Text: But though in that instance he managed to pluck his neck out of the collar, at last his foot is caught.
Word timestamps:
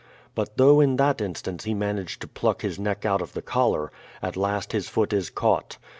But 0.33 0.57
though 0.57 0.79
in 0.79 0.95
that 0.95 1.21
instance 1.21 1.65
he 1.65 1.75
managed 1.75 2.21
to 2.21 2.27
pluck 2.27 2.63
his 2.63 2.79
neck 2.79 3.05
out 3.05 3.21
of 3.21 3.33
the 3.33 3.41
collar, 3.43 3.91
at 4.19 4.35
last 4.35 4.71
his 4.71 4.89
foot 4.89 5.13
is 5.13 5.29
caught. 5.29 5.77